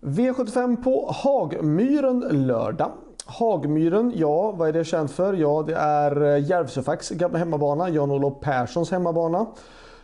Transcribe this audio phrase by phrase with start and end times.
[0.00, 2.90] V75 på Hagmyren lördag.
[3.24, 5.34] Hagmyren, ja vad är det känt för?
[5.34, 9.46] Ja det är eh, Järvsöfax Järvsöfacks gamla hemmabana, Jan-Olof Perssons hemmabana.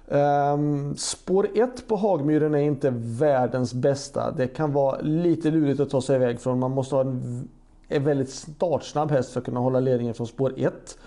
[0.09, 4.31] Um, spår 1 på Hagmyren är inte världens bästa.
[4.31, 6.59] Det kan vara lite lurigt att ta sig iväg från.
[6.59, 7.49] Man måste ha en,
[7.89, 10.99] en väldigt startsnabb häst för att kunna hålla ledningen från spår 1.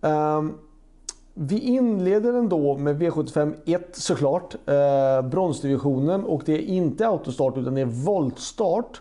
[0.00, 0.54] Um, ehm,
[1.34, 4.54] vi inleder ändå med V75 1 såklart.
[4.66, 9.00] Eh, bronsdivisionen och det är inte autostart utan det är voltstart.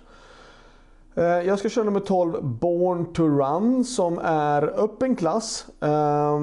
[1.16, 5.66] Eh, jag ska köra nummer 12 Born to Run som är öppen klass.
[5.82, 6.40] Eh,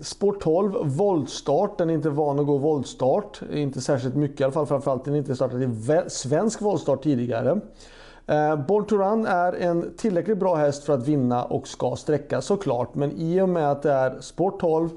[0.00, 3.40] Spår 12 voltstart, den är inte van att gå voltstart.
[3.52, 7.60] Inte särskilt mycket i alla fall, framförallt den är inte startat i svensk voltstart tidigare.
[8.28, 12.40] Eh, Born to Run är en tillräckligt bra häst för att vinna och ska sträcka
[12.40, 12.94] såklart.
[12.94, 14.88] Men i och med att det är Sport 12,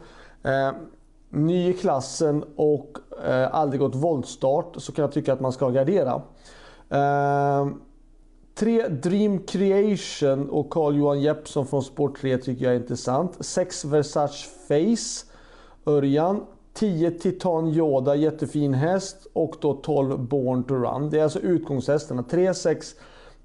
[0.43, 0.71] eh,
[1.29, 5.69] ny i klassen och eh, aldrig gått voltstart så kan jag tycka att man ska
[5.69, 6.21] gardera.
[6.89, 7.67] Eh,
[8.55, 13.37] 3 Dream Creation och Carl-Johan Jeppsson från Sport 3 tycker jag är intressant.
[13.39, 15.25] 6 Versace Face,
[15.85, 16.45] Örjan.
[16.73, 19.27] 10 Titan Yoda, jättefin häst.
[19.33, 21.09] Och då 12 Born to Run.
[21.09, 22.23] Det är alltså utgångshästarna.
[22.23, 22.95] 3, 6,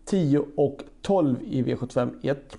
[0.06, 2.56] 10 och 12 i V75 1.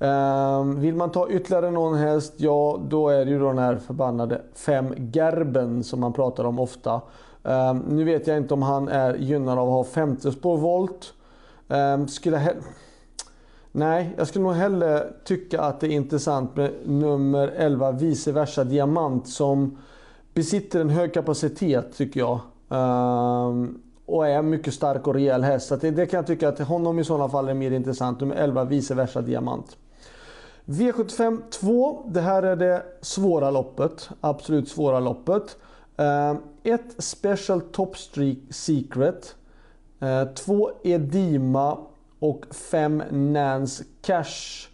[0.00, 4.42] Um, vill man ta ytterligare någon häst, ja då är det ju den här förbannade
[4.54, 7.00] 5 Gerben som man pratar om ofta.
[7.42, 11.12] Um, nu vet jag inte om han är gynnad av att ha femte spår volt.
[11.68, 12.54] Um, skulle
[13.72, 18.64] Nej, jag skulle nog hellre tycka att det är intressant med nummer 11 vice versa
[18.64, 19.78] diamant som
[20.34, 22.40] besitter en hög kapacitet tycker jag.
[22.68, 25.68] Um, och är mycket stark och rejäl häst.
[25.68, 28.20] Så det, det, kan jag tycka att honom i sådana fall är mer intressant.
[28.20, 29.76] Nummer 11 vice versa diamant.
[30.64, 32.02] V75 2.
[32.06, 34.10] Det här är det svåra loppet.
[34.20, 35.56] Absolut svåra loppet.
[36.00, 39.34] Uh, ett Special Top Streak Secret.
[40.02, 41.78] Uh, två Edima
[42.18, 44.68] och fem Nance Cash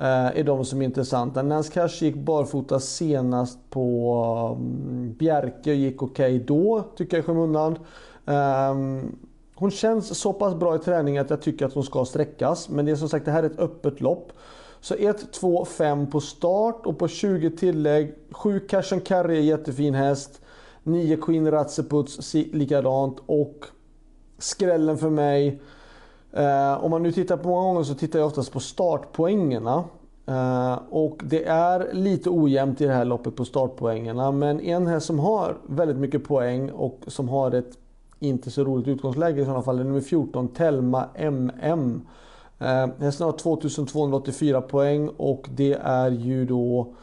[0.00, 1.42] uh, är de som är intressanta.
[1.42, 7.26] Nance Cash gick barfota senast på um, Bjerke gick okej okay då, tycker jag i
[7.26, 7.78] skymundan.
[8.26, 9.18] Um,
[9.54, 12.68] hon känns så pass bra i träning att jag tycker att hon ska sträckas.
[12.68, 14.32] Men det är som sagt, det här är ett öppet lopp.
[14.80, 18.14] Så 1, 2, 5 på start och på 20 tillägg.
[18.30, 20.40] 7 Cash and Carry är jättefin häst.
[20.82, 23.18] 9 Queen Ratseputs likadant.
[23.26, 23.64] Och
[24.38, 25.60] skrällen för mig.
[26.32, 29.84] Eh, om man nu tittar på många gånger så tittar jag oftast på startpoängerna.
[30.26, 34.32] Eh, och det är lite ojämnt i det här loppet på startpoängerna.
[34.32, 37.78] Men en häst som har väldigt mycket poäng och som har ett
[38.18, 42.02] inte så roligt utgångsläge i sådana fall är nummer 14 Telma MM.
[42.58, 46.94] Eh, hästen har 2284 poäng och det är ju då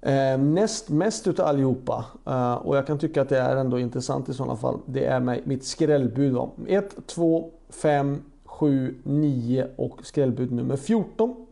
[0.00, 2.04] eh, näst mest utav allihopa.
[2.26, 4.78] Eh, och jag kan tycka att det är ändå intressant i sådana fall.
[4.86, 6.34] Det är mitt skrällbud.
[6.34, 6.50] då.
[6.66, 11.46] 1, 2, 5, 7, 9 och skrällbud nummer 14.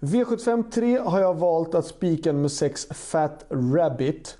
[0.00, 4.38] V75 3 har jag valt att spika nummer 6 Fat Rabbit.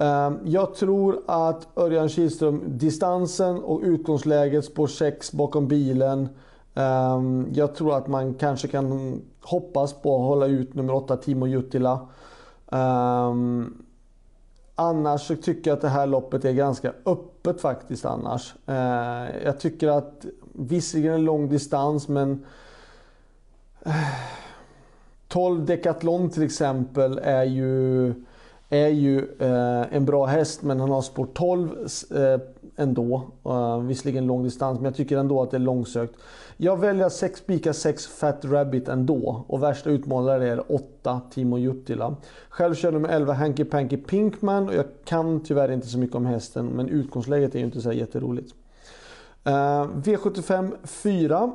[0.00, 6.28] Ehm, jag tror att Örjan Kihlström, distansen och utgångsläget spår 6 bakom bilen.
[6.74, 11.46] Ehm, jag tror att man kanske kan hoppas på att hålla ut nummer 8 Timo
[11.46, 12.08] Juttila.
[12.72, 13.84] Ehm,
[14.74, 18.54] annars så tycker jag att det här loppet är ganska öppet faktiskt annars.
[19.44, 22.44] Jag tycker att visserligen en lång distans men
[23.82, 23.92] eh,
[25.28, 28.14] 12 Decathlon till exempel är ju
[28.70, 31.68] är ju eh, en bra häst men han har spår 12
[32.14, 32.40] eh,
[32.76, 33.22] ändå.
[33.46, 36.14] Uh, visserligen lång distans men jag tycker ändå att det är långsökt.
[36.56, 39.44] Jag väljer 6 spika 6 Fat Rabbit ändå.
[39.48, 42.16] Och värsta utmanare är 8 Timo Juttila.
[42.48, 46.16] Själv kör jag med 11 Hanky Panky Pinkman och jag kan tyvärr inte så mycket
[46.16, 48.54] om hästen men utgångsläget är ju inte så jätteroligt.
[49.46, 49.52] Uh,
[50.02, 51.52] V75 4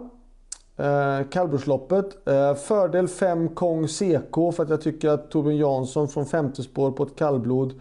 [0.77, 2.27] Eh, kallblodsloppet.
[2.27, 6.91] Eh, fördel 5 Kong CK för att jag tycker att Torbjörn Jansson från femte spår
[6.91, 7.73] på ett kallblod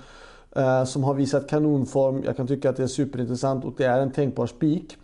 [0.57, 2.23] eh, som har visat kanonform.
[2.25, 4.97] Jag kan tycka att det är superintressant och det är en tänkbar spik.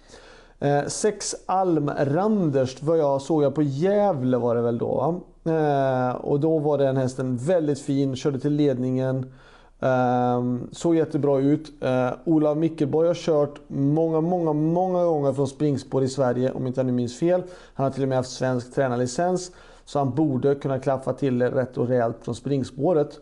[0.86, 5.20] 6 eh, Almranders vad jag såg jag på Gävle var det väl då va?
[5.44, 9.32] Eh, och då var den hästen väldigt fin, körde till ledningen.
[9.80, 11.72] Ehm, um, såg jättebra ut.
[11.84, 16.80] Uh, Olav Mickelborg har kört många, många, många gånger från springspår i Sverige om inte
[16.80, 17.42] jag nu minns fel.
[17.74, 19.50] Han har till och med haft svensk tränarlicens.
[19.84, 23.20] Så han borde kunna klaffa till det rätt och rejält från springspåret.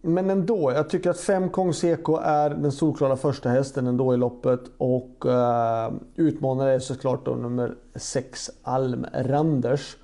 [0.00, 4.16] Men ändå, jag tycker att 5 Kong CK är den solklara första hästen ändå i
[4.16, 4.60] loppet.
[4.78, 9.96] Och uh, utmanare är såklart då nummer 6 Alm Randers.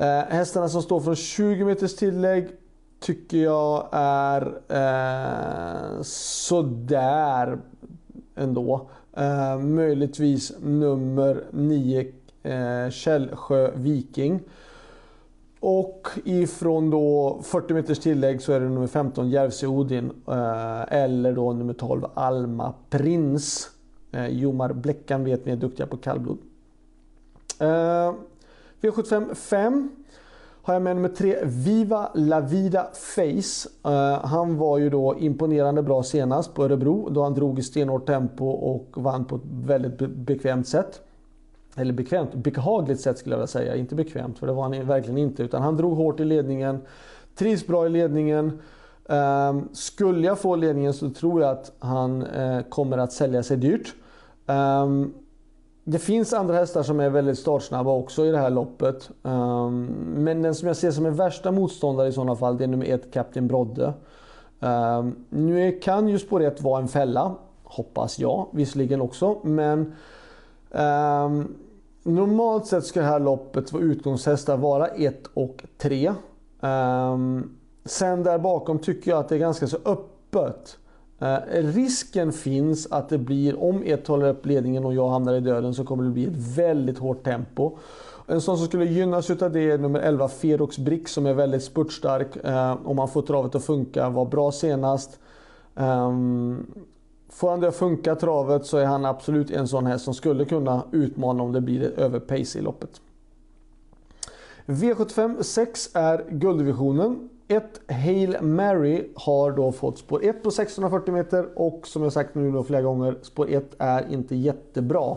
[0.00, 2.48] Uh, hästarna som står från 20 meters tillägg
[3.00, 7.58] tycker jag är eh, sådär
[8.34, 8.90] ändå.
[9.16, 12.12] Eh, möjligtvis nummer 9
[12.42, 14.40] eh, Källsjö Viking.
[15.60, 20.12] Och ifrån då 40 meters tillägg så är det nummer 15 Järvsö Odin.
[20.26, 23.70] Eh, eller då nummer 12 Alma Prins.
[24.12, 26.38] Eh, Jomar Bleckan vet ni är duktiga på kallblod.
[27.58, 28.14] Eh,
[28.80, 29.90] V75 5
[30.68, 33.68] har jag med nummer 3 Viva La Vida Face.
[33.86, 38.06] Uh, han var ju då imponerande bra senast på Örebro då han drog i stenhårt
[38.06, 41.00] tempo och vann på ett väldigt be bekvämt sätt.
[41.76, 43.76] Eller bekvämt, behagligt sätt skulle jag vilja säga.
[43.76, 45.42] Inte bekvämt för det var han verkligen inte.
[45.42, 46.80] Utan han drog hårt i ledningen.
[47.34, 48.60] Trivs bra i ledningen.
[49.10, 53.56] Uh, skulle jag få ledningen så tror jag att han uh, kommer att sälja sig
[53.56, 53.94] dyrt.
[54.46, 55.14] Um,
[55.90, 59.10] det finns andra hästar som är väldigt startsnabba också i det här loppet.
[59.22, 59.86] Ehm,
[60.16, 62.86] men den som jag ser som är värsta motståndare i sådana fall det är nummer
[62.86, 63.92] ett Kapten Brodde.
[64.60, 67.34] Ehm, nu kan ju spår 1 vara en fälla.
[67.64, 69.38] Hoppas jag visserligen också.
[69.42, 69.92] Men
[70.70, 71.54] ehm,
[72.02, 76.12] normalt sett ska det här loppet vara utgångshästar vara 1 och 3.
[77.84, 80.78] sen där bakom tycker jag att det är ganska så öppet.
[81.18, 85.40] Eh, risken finns att det blir, om ett håller upp ledningen och jag hamnar i
[85.40, 87.78] döden, så kommer det bli ett väldigt hårt tempo.
[88.26, 91.62] En sån som skulle gynnas utav det är nummer 11 Ferox Brick som är väldigt
[91.62, 92.36] spurtstark.
[92.36, 95.18] Eh, om han får travet att funka, var bra senast.
[95.76, 96.66] Ehm,
[97.28, 100.44] får han det att funka travet så är han absolut en sån häst som skulle
[100.44, 103.00] kunna utmana om det blir ett överpace i loppet.
[104.66, 107.28] V75 6 är gulddivisionen.
[107.48, 112.34] Ett Hail Mary har då fått spår 1 på 640 meter och som jag sagt
[112.34, 115.16] nu då flera gånger, spår 1 är inte jättebra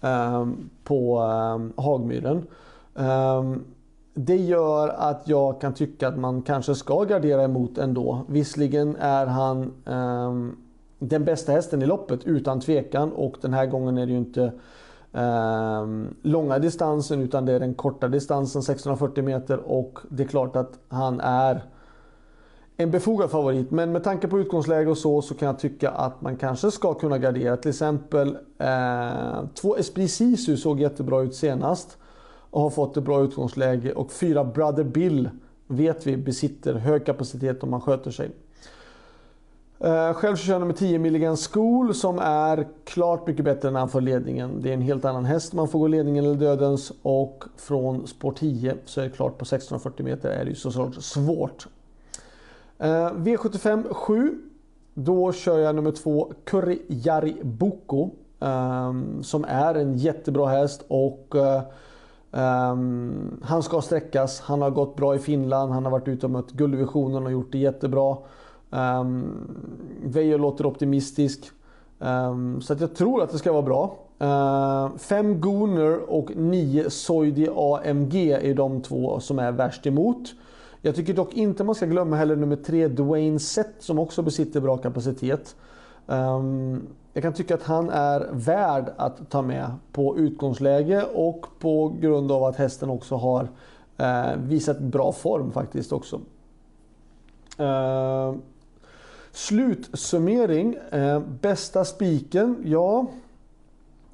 [0.00, 0.46] eh,
[0.84, 2.46] på eh, Hagmyren.
[2.98, 3.52] Eh,
[4.14, 8.20] det gör att jag kan tycka att man kanske ska gardera emot ändå.
[8.28, 10.56] Visserligen är han ehm,
[10.98, 14.52] den bästa hästen i loppet utan tvekan och den här gången är det ju inte
[15.12, 20.56] Ehm, långa distansen utan det är den korta distansen 640 meter och det är klart
[20.56, 21.64] att han är
[22.76, 23.70] en befogad favorit.
[23.70, 26.94] Men med tanke på utgångsläge och så så kan jag tycka att man kanske ska
[26.94, 27.56] kunna gardera.
[27.56, 31.96] Till exempel eh, två Esprit Sisu såg jättebra ut senast
[32.50, 35.30] och har fått ett bra utgångsläge och fyra Brother Bill
[35.66, 38.30] vet vi besitter hög kapacitet om man sköter sig.
[39.80, 43.80] Eh, själv så kör jag nummer 10 Milligan School som är klart mycket bättre när
[43.80, 44.62] han får ledningen.
[44.62, 48.32] Det är en helt annan häst man får gå ledningen eller dödens och från spår
[48.32, 51.66] 10 så är det klart på 1640 meter är det ju såklart svårt.
[52.78, 54.38] Eh, V75 7
[54.94, 58.10] då kör jag nummer 2 Curry Jari Boko
[58.40, 61.62] ehm, som är en jättebra häst och eh,
[62.32, 64.40] ehm, han ska sträckas.
[64.40, 67.52] Han har gått bra i Finland, han har varit ute och mött guldvisionen och gjort
[67.52, 68.16] det jättebra.
[68.70, 69.48] Ehm, um,
[70.02, 71.50] Veijo låter optimistisk.
[71.98, 73.96] Um, så att jag tror att det ska vara bra.
[74.22, 80.34] Uh, fem Gooner och nio Soidi AMG är de två som är värst emot.
[80.82, 84.60] Jag tycker dock inte man ska glömma heller nummer tre Dwayne Sett som också besitter
[84.60, 85.56] bra kapacitet.
[86.06, 91.96] Um, jag kan tycka att han är värd att ta med på utgångsläge och på
[92.00, 93.48] grund av att hästen också har
[94.00, 96.20] uh, visat bra form faktiskt också.
[97.60, 98.34] Uh,
[99.38, 100.76] Slutsummering.
[100.90, 102.56] Eh, bästa spiken?
[102.64, 103.06] Ja,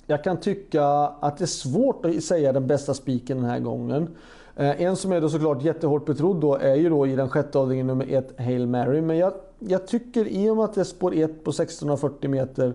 [0.06, 0.84] jag kan tycka
[1.20, 4.08] att det är svårt att säga den bästa spiken den här gången.
[4.56, 7.58] Eh, en som är då såklart jättehårt betrodd då är ju då i den sjätte
[7.58, 9.00] avdelningen nummer ett Hail Mary.
[9.00, 12.74] Men jag, jag tycker i och med att det är spår 1 på 1640 meter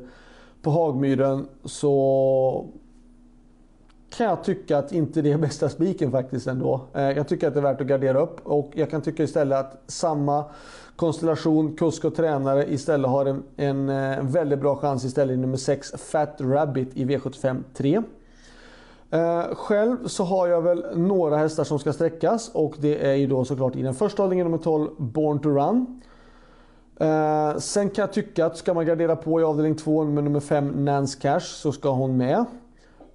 [0.61, 2.65] på Hagmyren så
[4.09, 6.81] kan jag tycka att inte det är bästa spiken faktiskt ändå.
[6.93, 9.59] Eh, jag tycker att det är värt att gardera upp och jag kan tycka istället
[9.59, 10.45] att samma
[10.95, 15.57] konstellation, kusk och tränare istället har en, en, en väldigt bra chans istället i nummer
[15.57, 18.01] 6 Fat Rabbit i V75 3.
[19.11, 23.27] Eh, själv så har jag väl några hästar som ska sträckas och det är ju
[23.27, 26.01] då såklart i den första avdelningen nummer 12 Born to Run.
[27.59, 30.85] Sen kan jag tycka att ska man gardera på i avdelning 2 med nummer 5
[30.85, 32.45] Nance Cash så ska hon med.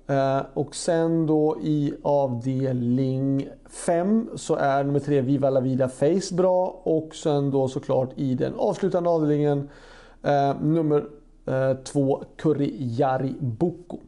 [0.06, 6.34] Eh, och sen då i avdelning 5 så är nummer 3 Viva La Vida Face
[6.34, 9.68] bra och sen då såklart i den avslutande avdelningen
[10.22, 11.04] eh, nummer
[11.84, 13.98] 2 eh, Curry Jari Boko.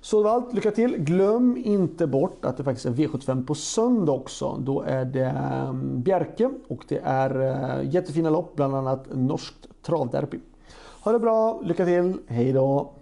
[0.00, 0.96] Så det var allt, lycka till!
[0.96, 4.56] Glöm inte bort att det faktiskt är V75 på söndag också.
[4.60, 10.40] Då är det ehm, Bjerke och det är eh, jättefina lopp, bland annat norskt travderby.
[11.04, 12.92] Ha det bra, lycka till, hej då.